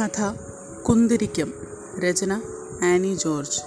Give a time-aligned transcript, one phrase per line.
[0.00, 0.34] കഥ
[0.82, 1.52] കുന്തിരിക്കം.
[1.98, 2.32] രചന
[2.84, 3.60] Annie George.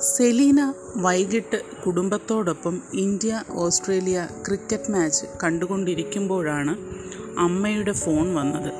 [0.00, 6.76] Selina വൈകിട്ട് കുടുംബത്തോടൊപ്പം ഇന്ത്യ ഓസ്ട്രേലിയ ക്രിക്കറ്റ് മാച്ച് കണ്ടുകൊണ്ടിരിക്കുമ്പോഴാണ്
[7.38, 8.72] അമ്മയുടെ ഫോൺ വന്നത്.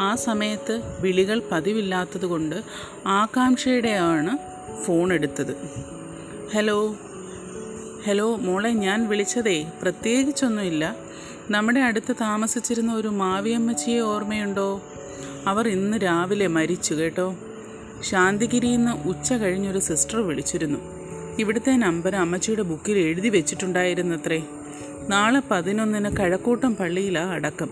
[0.00, 2.62] ആ സമയത്ത് വിളികൾ പതിവില്ലാത്തതുകൊണ്ട്
[3.06, 4.38] ആകാംക്ഷയുടെയാണ്
[4.82, 5.56] ഫോൺ എടുത്തത്.
[6.54, 6.96] ഹലോ
[8.06, 10.96] ഹലോ മോളെ ഞാൻ വിളിച്ചതേ പ്രത്യേകിച്ചൊന്നുമില്ല.
[11.50, 14.82] നമ്മുടെ അടുത്ത് താമസിച്ചിരുന്ന ഒരു മാവിയമ്മച്ചിയെ ഓർമ്മയുണ്ടോ?
[15.46, 17.34] അവർ ഇന്ന് രാവിലെ മരിച്ചു കേട്ടോ.
[18.02, 20.78] ശാന്തിഗിരിയിൽ നിന്ന് ഉച്ച കഴിഞ്ഞൊരു സിസ്റ്റർ വിളിച്ചിരുന്നു.
[21.38, 24.42] ഇവിടുത്തെ നമ്പർ അമ്മച്ചിയുടെ ബുക്കിൽ എഴുതി വെച്ചിട്ടുണ്ടായിരുന്നത്രേ.
[25.08, 27.70] നാളെ പതിനൊന്നിന് കഴക്കൂട്ടം പള്ളിയിലാണ് അടക്കം.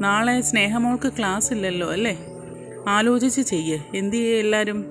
[0.00, 2.26] നാളെ സ്നേഹമോൾക്ക് ക്ലാസ് ഇല്ലല്ലോ അല്ലേ?
[2.88, 3.82] ആലോചിച്ച് ചെയ്യേ.
[3.94, 4.86] എന്തു ചെയ്യേ എല്ലാവരും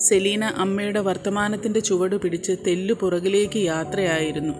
[0.00, 4.54] സെലീന അമ്മയുടെ വർത്തമാനത്തിന്റെ ചുവട് പിടിച്ച് തെല്ലു പുറകിലേക്ക് യാത്രയായിരുന്നു.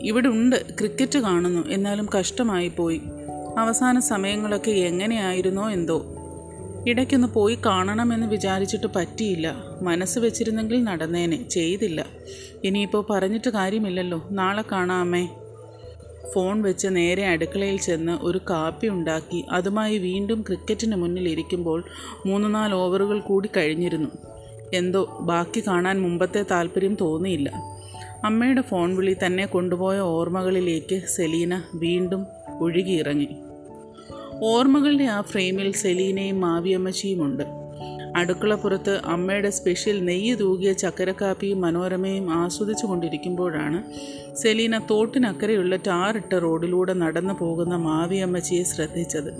[0.00, 1.68] ഇവിടുണ്ട് ക്രിക്കറ്റ് കാണുന്നു.
[1.68, 3.00] എന്നാലും കഷ്ടമായി പോയി
[3.58, 6.06] അവസാന സമയങ്ങളൊക്കെ എങ്ങനെയായിരുന്നോ എന്തോ.
[6.88, 9.56] ഇടയ്ക്കൊന്ന് പോയി കാണണമെന്ന് വിചാരിച്ചിട്ട് പറ്റിയില്ല.
[9.82, 11.48] മനസ്സ് വെച്ചിരുന്നെങ്കിൽ നടന്നേനെ.
[11.48, 12.06] ചെയ്തില്ല.
[12.64, 14.28] ഇനിയിപ്പോൾ പറഞ്ഞിട്ട് കാര്യമില്ലല്ലോ.
[14.30, 15.28] നാളെ കാണാമേ
[16.34, 19.44] ഫോൺ വെച്ച് നേരെ അടുക്കളയിൽ ചെന്ന് ഒരു കാപ്പി ഉണ്ടാക്കി.
[19.50, 21.84] അതുമായി വീണ്ടും ക്രിക്കറ്റിന് മുന്നിൽ ഇരിക്കുമ്പോൾ
[22.26, 24.08] മൂന്ന് നാല് ഓവറുകൾ കൂടി കഴിഞ്ഞിരുന്നു.
[24.74, 27.52] എന്തോ ബാക്കി കാണാൻ മുമ്പത്തെ താല്പര്യം തോന്നിയില്ല.
[28.24, 32.26] അമ്മയുടെ ഫോൺ വിളി തന്നെ കൊണ്ടുപോയ ഓർമ്മകളിലേക്ക് സെലീന വീണ്ടും
[32.60, 33.28] ഒഴുകിയിറങ്ങി.
[34.42, 37.44] ഓർമ്മകളുടെ ആ ഫ്രെയിമിൽ സെലീനയും മാവിയമ്മച്ചിയുമുണ്ട്.
[38.16, 43.82] അടുക്കളപ്പുറത്ത് അമ്മയുടെ സ്പെഷ്യൽ നെയ്യ് തൂകിയ ചക്കരക്കാപ്പിയും മനോരമയും ആസ്വദിച്ചു കൊണ്ടിരിക്കുമ്പോഴാണ്
[44.36, 49.32] സെലീന തോട്ടിനക്കരെയുള്ള ടാറിട്ട റോഡിലൂടെ നടന്നു പോകുന്ന മാവിയമ്മച്ചിയെ ശ്രദ്ധിച്ചത്.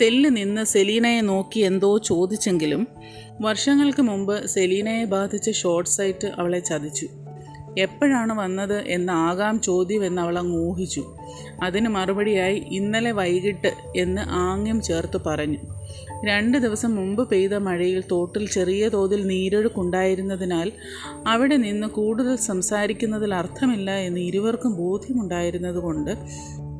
[0.00, 2.88] തെല്ല് നിന്ന് സെലീനയെ നോക്കി എന്തോ ചോദിച്ചെങ്കിലും
[3.40, 7.08] വർഷങ്ങൾക്ക് മുമ്പ് സെലീനയെ ബാധിച്ച ഷോർട്ട് സൈറ്റ് അവളെ ചതിച്ചു.
[7.78, 11.16] എപ്പോഴാണ് വന്നത് എന്ന ആകാം ചോദ്യം എന്ന് അവൾ അങ്ങ് ഊഹിച്ചു.
[11.62, 15.58] അതിന് മറുപടിയായി ഇന്നലെ വൈകിട്ട് എന്ന് ആംഗ്യം ചേർത്ത് പറഞ്ഞു.
[16.24, 20.72] രണ്ട് ദിവസം മുമ്പ് പെയ്ത മഴയിൽ തോട്ടിൽ ചെറിയ തോതിൽ നീരൊഴുക്കുണ്ടായിരുന്നതിനാൽ
[21.26, 26.16] അവിടെ നിന്ന് കൂടുതൽ സംസാരിക്കുന്നതിൽ അർത്ഥമില്ല എന്ന് ഇരുവർക്കും ബോധ്യമുണ്ടായിരുന്നതുകൊണ്ട്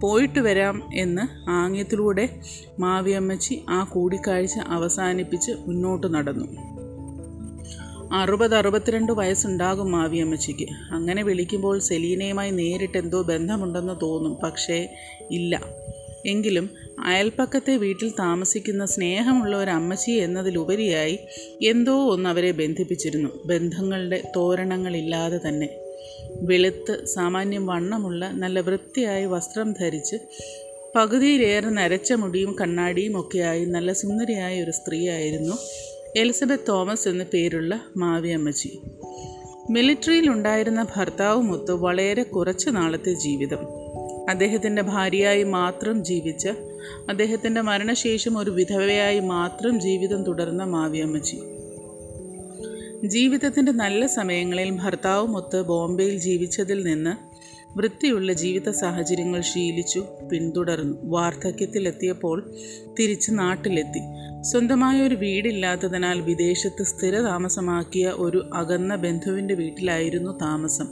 [0.02, 2.28] പോയിട്ട് വരാം എന്ന് ആംഗ്യത്തിലൂടെ
[2.78, 6.73] മാവിയമ്മച്ചി ആ കൂടിക്കാഴ്ച അവസാനിപ്പിച്ച് മുന്നോട്ട് നടന്നു.
[8.14, 10.66] അറുപത് അറുപത്തിരണ്ട് വയസ്സുണ്ടാകും മാവിയമ്മച്ചിക്ക്.
[10.90, 14.88] അങ്ങനെ വിളിക്കുമ്പോൾ സെലീനയുമായി നേരിട്ട് എന്തോ ബന്ധമുണ്ടെന്ന് തോന്നും പക്ഷേ
[15.30, 15.60] ഇല്ല.
[16.26, 16.70] എങ്കിലും
[17.04, 21.18] അയൽപ്പക്കത്തെ വീട്ടിൽ താമസിക്കുന്ന സ്നേഹമുള്ള ഒരു അമ്മച്ചി എന്നതിലുപരിയായി
[21.62, 25.68] എന്തോ ഒന്ന് അവരെ ബന്ധിപ്പിച്ചിരുന്നു ബന്ധങ്ങളുടെ തോരണങ്ങളില്ലാതെ തന്നെ.
[26.42, 30.16] വെളുത്ത് സാമാന്യം വണ്ണമുള്ള നല്ല വൃത്തിയായി വസ്ത്രം ധരിച്ച്
[30.96, 35.56] പകുതിയിലേറെ നരച്ച മുടിയും കണ്ണാടിയും ഒക്കെയായി നല്ല സുന്ദരിയായ ഒരു സ്ത്രീയായിരുന്നു
[36.16, 38.80] എലിസബത്ത് തോമസ് എന്ന പേരുള്ള മാവിയമ്മച്ചി.
[39.70, 43.58] മിലിറ്ററിയിലുണ്ടായിരുന്ന ഭർത്താവുമൊത്ത് വളരെ കുറച്ച് നാളത്തെ ജീവിതം.
[44.30, 46.48] അദ്ദേഹത്തിന്റെ ഭാര്യയായി മാത്രം ജീവിച്ച
[47.08, 51.38] അദ്ദേഹത്തിന്റെ മരണശേഷം ഒരു വിധവയായി മാത്രം ജീവിതം തുടർന്ന മാവിയമ്മച്ചി.
[53.06, 57.33] ജീവിതത്തിന്റെ നല്ല സമയങ്ങളിൽ ഭർത്താവുമൊത്ത് ബോംബെയിൽ ജീവിച്ചതിൽ നിന്ന്
[57.76, 60.96] വൃത്തിയുള്ള ജീവിത സാഹചര്യങ്ങൾ ശീലിച്ചു പിന്തുടർന്നു.
[61.02, 62.54] വാർദ്ധക്യത്തിലെത്തിയപ്പോൾ
[63.00, 64.00] തിരിച്ച് നാട്ടിലെത്തി.
[64.42, 70.86] സ്വന്തമായ ഒരു വീടില്ലാത്തതിനാൽ വിദേശത്ത് സ്ഥിരതാമസമാക്കിയ ഒരു അകന്ന ബന്ധുവിന്റെ വീട്ടിലായിരുന്നു താമസം.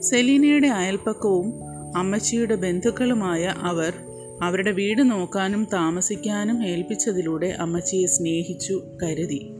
[0.00, 1.52] സെലീനയുടെ അയൽപ്പക്കവും
[1.96, 3.94] അമ്മച്ചിയുടെ ബന്ധുക്കളുമായ അവർ
[4.42, 9.52] അവരുടെ വീട് നോക്കാനും താമസിക്കാനും ഏൽപ്പിച്ചതിലൂടെ അമ്മച്ചിയെ സ്നേഹിച്ചു കരുതി.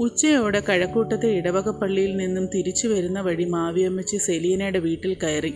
[0.00, 5.54] ഉച്ചയോടെ കഴക്കൂട്ടത്തെ ഇടവകപ്പള്ളിയിൽ നിന്നും തിരിച്ചു വരുന്ന വഴി മാവിയമ്മച്ചി സെലീനയുടെ വീട്ടിൽ കയറി.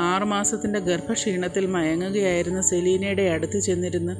[0.00, 4.14] ആറുമാസത്തിന്റെ ഗർഭക്ഷീണത്തിൽ മയങ്ങുകയായിരുന്ന സെലീനയുടെ അടുത്ത് ചെന്നിരുന്ന്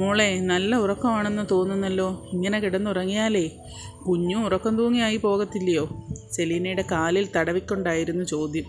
[0.00, 3.50] മോളെ നല്ല ഉറക്കമാണെന്ന് തോന്നുന്നല്ലോ ഇങ്ങനെ കിടന്നുറങ്ങിയാലേ
[4.08, 5.88] കുഞ്ഞു ഉറക്കം തൂങ്ങിയായി പോകത്തില്ലയോ?
[6.32, 8.64] സെലീനയുടെ കാലിൽ തടവിക്കൊണ്ടായിരുന്നു ചോദ്യം.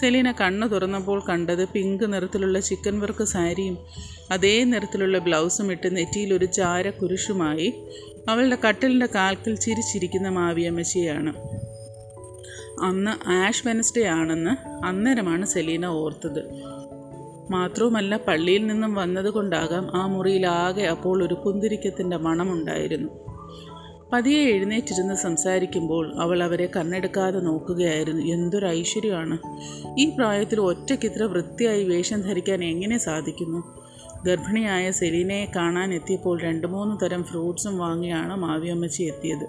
[0.00, 3.78] സെലീന കണ്ണു തുറന്നപ്പോൾ കണ്ടത് പിങ്ക് നിറത്തിലുള്ള ചിക്കൻ വർക്ക് സാരിയും
[4.30, 7.74] അതേ നിറത്തിലുള്ള ബ്ലൗസും ഇട്ട് നെറ്റിയിൽ ഒരു ചാര കുരിശുമായി
[8.28, 11.34] അവളുടെ കട്ടിലിന്റെ കാൽക്കിൽ ചിരിച്ചിരിക്കുന്ന മാവിയമ്മച്ചിയാണ്.
[12.82, 16.62] അന്ന് ആഷ് വെനസ്ഡേ ആണെന്ന് അന്നേരമാണ് സെലീന ഓർത്തത്.
[17.50, 23.08] മാത്രവുമല്ല പള്ളിയിൽ നിന്നും വന്നതുകൊണ്ടാകാം ആ മുറിയിലാകെ അപ്പോൾ ഒരു കുന്തിരിക്കത്തിന്റെ മണമുണ്ടായിരുന്നു.
[24.12, 28.22] പതിയെ എഴുന്നേറ്റിരുന്ന് സംസാരിക്കുമ്പോൾ അവൾ അവരെ കണ്ണെടുക്കാതെ നോക്കുകയായിരുന്നു.
[28.22, 29.38] എന്തൊരു ഐശ്വര്യമാണ്.
[30.00, 33.85] ഈ പ്രായത്തിൽ ഒറ്റയ്ക്ക് ഇത്ര വൃത്തിയായി വേഷം ധരിക്കാൻ എങ്ങനെ സാധിക്കുന്നു?
[34.26, 39.46] ഗർഭിണിയായ സെലീനയെ കാണാൻ എത്തിയപ്പോൾ രണ്ട് മൂന്ന് തരം ഫ്രൂട്ട്സും വാങ്ങിയാണ് മാവിയമ്മച്ചി എത്തിയത്.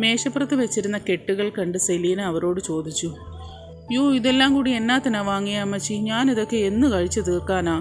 [0.00, 3.16] മേശപ്പുറത്ത് വെച്ചിരുന്ന കെട്ടുകൾ കണ്ട് സെലീന അവരോട് ചോദിച്ചു
[3.92, 5.94] യോ ഇതെല്ലാം കൂടി എന്നാത്തിനാ വാങ്ങിയ അമ്മച്ചി?
[5.94, 7.78] ഞാനിതൊക്കെ എന്ന് കഴിച്ചു തീർക്കാനാ?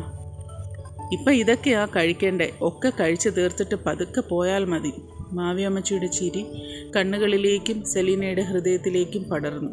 [1.11, 2.53] ഇപ്പം ഇതൊക്കെയാ കഴിക്കേണ്ടേ?
[2.61, 4.91] ഒക്കെ കഴിച്ചു തീർത്തിട്ട് പതുക്കെ പോയാൽ മതി.
[5.31, 6.45] മാവിയമ്മച്ചിയുടെ ചിരി
[6.95, 9.71] കണ്ണുകളിലേക്കും സെലീനയുടെ ഹൃദയത്തിലേക്കും പടർന്നു.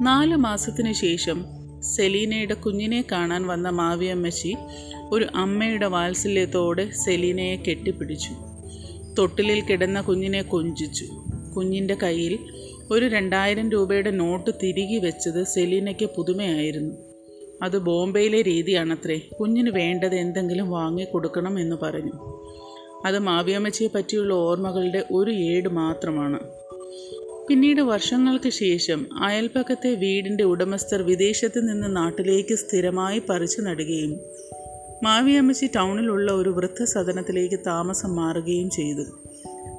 [0.00, 4.56] നാല് മാസത്തിനു ശേഷം സെലീനയുടെ കുഞ്ഞിനെ കാണാൻ വന്ന മാവിയമ്മച്ചി
[5.12, 8.30] ഒരു അമ്മയുടെ വാത്സല്യത്തോടെ സെലീനയെ കെട്ടിപ്പിടിച്ചു.
[9.18, 11.04] തൊട്ടിലിൽ കിടന്ന കുഞ്ഞിനെ കൊഞ്ചിച്ചു.
[11.56, 12.38] കുഞ്ഞിന്റെ കയ്യിൽ
[12.90, 16.94] ഒരു രണ്ടായിരം രൂപയുടെ നോട്ട് തിരികെ വെച്ചത് സെലീനയ്ക്ക് പുതുമയായിരുന്നു.
[17.62, 19.20] അത് ബോംബെയിലെ രീതിയാണത്രേ.
[19.40, 22.42] കുഞ്ഞിന് വേണ്ടത് എന്തെങ്കിലും വാങ്ങിക്കൊടുക്കണം എന്ന് പറഞ്ഞു.
[23.06, 26.40] അത് മാവിയമ്മച്ചിയെ പറ്റിയുള്ള ഓർമ്മകളുടെ ഒരു ഏട് മാത്രമാണ്.
[27.48, 34.20] പിന്നീട് വർഷങ്ങൾക്ക് ശേഷം അയൽപ്പക്കത്തെ വീടിന്റെ ഉടമസ്ഥർ വിദേശത്ത് നിന്ന് നാട്ടിലേക്ക് സ്ഥിരമായി പറിച്ചു നടുകയും
[35.02, 39.04] മാവിയമ്മച്ചി ടൗണിലുള്ള ഒരു വൃദ്ധസദനത്തിലേക്ക് താമസം മാറുകയും ചെയ്തു.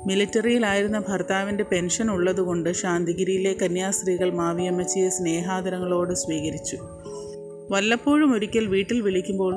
[0.07, 6.77] മിലിറ്ററിയിലായിരുന്ന ഭർത്താവിന്റെ പെൻഷൻ ഉള്ളതുകൊണ്ട് ശാന്തിഗിരിയിലെ കന്യാസ്ത്രീകൾ മാവിയമ്മച്ചിയെ സ്നേഹാദരങ്ങളോട് സ്വീകരിച്ചു.
[7.71, 9.56] വല്ലപ്പോഴും ഒരിക്കൽ വീട്ടിൽ വിളിക്കുമ്പോൾ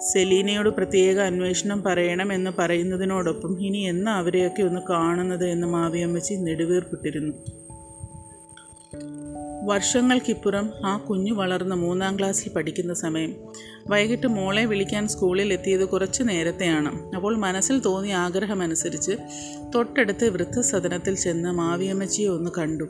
[0.00, 7.67] സെലീനയോട് പ്രത്യേക അന്വേഷണം പറയണം എന്ന് പറയുന്നതിനോടൊപ്പം ഇനി എന്നാ അവരെയൊക്കെ ഒന്ന് കാണുന്നത് എന്ന് മാവിയമ്മച്ചി നെടുവീർപ്പിട്ടിരുന്നു.
[9.68, 13.32] വർഷങ്ങൾക്കിപ്പുറം ആ കുഞ്ഞു വളർന്ന് മൂന്നാം ക്ലാസ്സിൽ പഠിക്കുന്ന സമയം.
[13.88, 16.90] വൈകിട്ട് മോളെ വിളിക്കാൻ സ്കൂളിൽ എത്തിയത് കുറച്ച് നേരത്തെയാണ്.
[17.14, 19.12] അപ്പോൾ മനസ്സിൽ തോന്നിയ ആഗ്രഹമനുസരിച്ച്
[19.74, 22.86] തൊട്ടടുത്ത് വൃദ്ധസദനത്തിൽ ചെന്ന് മാവിയമ്മച്ചിയെ ഒന്ന് കണ്ടു.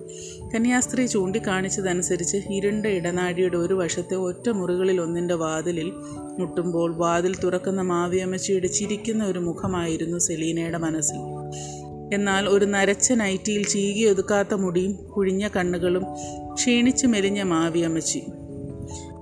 [0.55, 5.91] കന്യാസ്ത്രീ ചൂണ്ടിക്കാണിച്ചതനുസരിച്ച് ഇരുണ്ട ഇടനാഴിയുടെ ഒരു വശത്തെ ഒറ്റ മുറികളിൽ ഒന്നിന്റെ വാതിലിൽ
[6.39, 11.23] മുട്ടുമ്പോൾ വാതിൽ തുറക്കുന്ന മാവിയമ്മച്ചിയുടെ ചിരിക്കുന്ന ഒരു മുഖമായിരുന്നു സെലീനയുടെ മനസ്സിൽ.
[12.13, 16.05] എന്നാൽ ഒരു നരച്ച നൈറ്റിയിൽ ചീകിയൊതുക്കാത്ത മുടിയും കുഴിഞ്ഞ കണ്ണുകളും
[16.55, 18.23] ക്ഷീണിച്ചു മെലിഞ്ഞ മാവിയമ്മച്ചി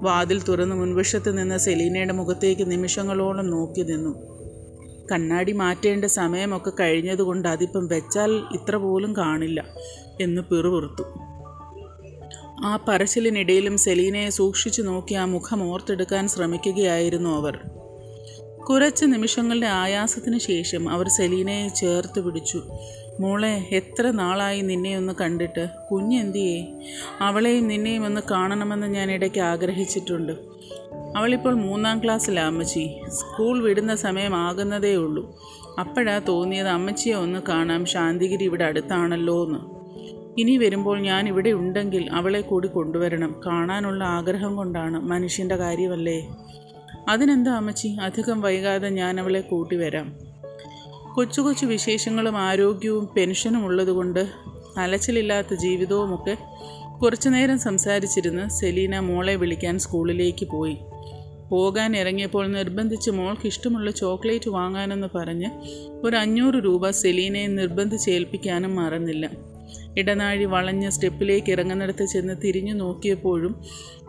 [0.02, 4.36] വാതിൽ തുറന്ന് മുൻവശത്ത് നിന്ന് സെലീനയുടെ മുഖത്തേക്ക് നിമിഷങ്ങളോളം നോക്കി നിന്നു.
[5.12, 9.64] കണ്ണാടി മാറ്റേണ്ട സമയമൊക്കെ കഴിഞ്ഞതുകൊണ്ട് അതിപ്പം വെച്ചാൽ ഇത്ര പോലും കാണില്ല
[10.20, 11.04] എന്ന് പിറുപിറുത്തു.
[12.64, 17.75] ആ പറച്ചിലിനിടയിലും സെലീനയെ സൂക്ഷിച്ചു നോക്കി ആ മുഖം ഓർത്തെടുക്കാൻ ശ്രമിക്കുകയായിരുന്നു അവർ.
[18.68, 22.62] കുറച്ച് നിമിഷങ്ങളുടെ ആയാസത്തിന് ശേഷം അവർ സെലീനയെ ചേർത്ത് പിടിച്ചു.
[23.20, 25.68] മോളെ എത്ര നാളായി നിന്നെ ഒന്ന് കണ്ടിട്ട്?
[25.90, 26.66] കുഞ്ഞെന്തിയേ
[27.20, 30.32] അവളെയും നിന്നെയും ഒന്ന് കാണണമെന്ന് ഞാൻ ഇടയ്ക്ക് ആഗ്രഹിച്ചിട്ടുണ്ട്.
[31.16, 33.00] അവളിപ്പോൾ മൂന്നാം ക്ലാസ്സിലാണ് അമ്മച്ചി.
[33.08, 35.40] സ്കൂൾ വിടുന്ന സമയമാകുന്നതേ ഉള്ളൂ.
[35.80, 37.86] അപ്പോഴാ തോന്നിയത് അമ്മച്ചിയെ ഒന്ന് കാണാം.
[37.86, 39.58] ശാന്തിഗിരി ഇവിടെ അടുത്താണല്ലോ എന്ന്
[40.40, 43.40] ഇനി വരുമ്പോൾ ഞാൻ ഇവിടെ ഉണ്ടെങ്കിൽ അവളെ കൂടി കൊണ്ടുവരണം.
[43.46, 46.28] കാണാനുള്ള ആഗ്രഹം കൊണ്ടാണ് മനുഷ്യന്റെ കാര്യമല്ലേ?
[47.08, 47.88] അതിനെന്താ അമ്മച്ചി?
[47.88, 50.18] അധികം വൈകാതെ ഞാൻ അവളെ കൂട്ടി വരാം.
[51.14, 54.28] കൊച്ചു കൊച്ചു വിശേഷങ്ങളും ആരോഗ്യവും പെൻഷനും ഉള്ളതുകൊണ്ട്
[54.76, 56.36] അലച്ചിലില്ലാത്ത ജീവിതവുമൊക്കെ
[56.98, 60.78] കുറച്ചു നേരം സംസാരിച്ചിരുന്ന് സെലീന മോളെ വിളിക്കാൻ സ്കൂളിലേക്ക് പോയി.
[61.50, 65.50] പോകാൻ ഇറങ്ങിയപ്പോൾ നിർബന്ധിച്ച് മോൾക്ക് ഇഷ്ടമുള്ള ചോക്ലേറ്റ് വാങ്ങാനെന്ന് പറഞ്ഞ്
[66.04, 69.30] ഒരു അഞ്ഞൂറ് രൂപ സെലീനയെ നിർബന്ധിച്ച് ഏൽപ്പിക്കാനും മറന്നില്ല.
[69.98, 73.62] ഇടനാഴി വളഞ്ഞ സ്റ്റെപ്പിലേക്ക് ഇറങ്ങുന്നിടത്ത് ചെന്ന് തിരിഞ്ഞു നോക്കിയപ്പോഴും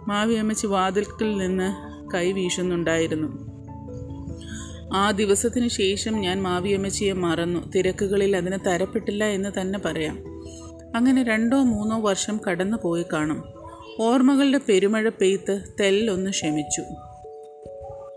[0.07, 1.74] മാവിയമ്മച്ചി വാതിൽക്കിൽ നിന്ന്
[2.13, 3.27] കൈ വീശുന്നുണ്ടായിരുന്നു.
[4.94, 7.71] ആ ദിവസത്തിന് ശേഷം ഞാൻ മാവിയമ്മച്ചിയെ മറന്നു.
[7.71, 10.15] തിരക്കുകളിൽ അതിന് തരപ്പെട്ടില്ല എന്ന് തന്നെ പറയാം.
[10.95, 13.44] അങ്ങനെ രണ്ടോ മൂന്നോ വർഷം കടന്നു പോയി കാണും.
[14.00, 16.81] ഓർമ്മകളുടെ പെരുമഴ പെയ്ത്ത് തെല്ലൊന്ന് ക്ഷമിച്ചു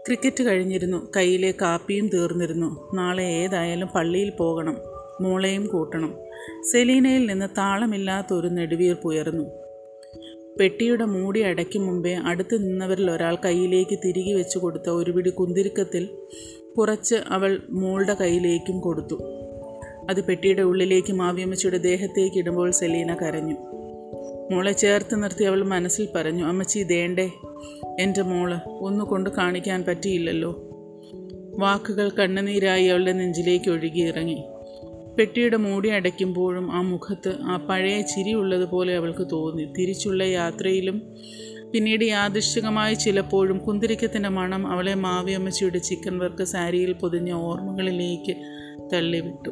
[0.06, 1.10] ക്രിക്കറ്റ് കഴിഞ്ഞിരുന്നു.
[1.16, 2.90] കയ്യിലെ കാപ്പിയും തീർന്നിരുന്നു.
[2.94, 4.76] നാളെ ഏതായാലും പള്ളിയിൽ പോകണം.
[5.20, 6.14] മോളെയും കൂട്ടണം.
[6.72, 9.69] സെലീനയിൽ നിന്ന് താളമില്ലാത്തൊരു നെടുവീർപ്പുയർന്നു
[10.60, 16.08] പെട്ടിയുടെ മൂടി അടയ്ക്കും മുമ്പേ അടുത്ത് നിന്നവരിൽ ഒരാൾ കയ്യിലേക്ക് തിരികെ വെച്ചു കൊടുത്ത ഒരു പിടി കുന്തിരിക്കത്തിൽ
[16.78, 19.16] കുറച്ച് അവൾ മോളുടെ കയ്യിലേക്കും കൊടുത്തു.
[20.10, 23.56] അത് പെട്ടിയുടെ ഉള്ളിലേക്ക് മാവിയമ്മച്ചിയുടെ ദേഹത്തേക്ക് ഇടുമ്പോൾ സെലീന കരഞ്ഞു.
[24.52, 27.30] മോളെ ചേർത്ത് നിർത്തി അവൾ മനസ്സിൽ പറഞ്ഞു അമ്മച്ചി ദേണ്ടേ
[27.98, 30.52] എന്റെ മോൾ ഒന്നു കൊണ്ട് കാണിക്കാൻ പറ്റിയില്ലല്ലോ.
[31.58, 34.38] വാക്കുകൾ കണ്ണുനീരായി അവളുടെ നെഞ്ചിലേക്ക് ഒഴുകിയിറങ്ങി
[35.18, 39.64] പെട്ടിയുടെ മൂടി അടയ്ക്കുമ്പോഴും ആ മുഖത്ത് ആ പഴയ ചിരിയുള്ളതുപോലെ അവൾക്ക് തോന്നി.
[39.78, 41.02] തിരിച്ചുള്ള യാത്രയിലും
[41.72, 48.34] പിന്നീട് യാദൃശ്ചികമായി ചിലപ്പോഴും കുന്തിരിക്കത്തിന്റെ മണം അവളെ മാവിയമ്മച്ചിയുടെ ചിക്കൻ വർക്ക് സാരിയിൽ പൊതിഞ്ഞ ഓർമ്മകളിലേക്ക്
[48.92, 49.50] തള്ളിവിട്ടു.